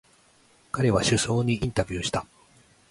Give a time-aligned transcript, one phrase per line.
[0.71, 2.25] 彼は首相にインタビューした。